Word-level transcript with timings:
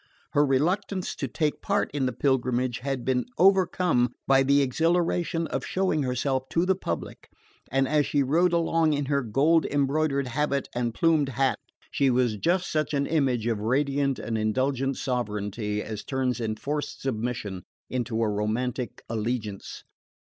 Her 0.31 0.43
reluctance 0.43 1.15
to 1.17 1.27
take 1.27 1.61
part 1.61 1.91
in 1.93 2.07
the 2.07 2.11
pilgrimage 2.11 2.79
had 2.79 3.05
been 3.05 3.27
overcome 3.37 4.15
by 4.25 4.41
the 4.41 4.63
exhilaration 4.63 5.45
of 5.45 5.63
showing 5.63 6.01
herself 6.01 6.49
to 6.53 6.65
the 6.65 6.73
public, 6.73 7.29
and 7.71 7.87
as 7.87 8.07
she 8.07 8.23
rode 8.23 8.51
along 8.51 8.93
in 8.93 9.05
her 9.05 9.21
gold 9.21 9.67
embroidered 9.67 10.29
habit 10.29 10.67
and 10.73 10.95
plumed 10.95 11.29
hat 11.29 11.59
she 11.91 12.09
was 12.09 12.35
just 12.37 12.71
such 12.71 12.95
an 12.95 13.05
image 13.05 13.45
of 13.45 13.59
radiant 13.59 14.17
and 14.17 14.39
indulgent 14.39 14.97
sovereignty 14.97 15.83
as 15.83 16.03
turns 16.03 16.41
enforced 16.41 17.03
submission 17.03 17.61
into 17.87 18.23
a 18.23 18.27
romantic 18.27 19.03
allegiance. 19.07 19.83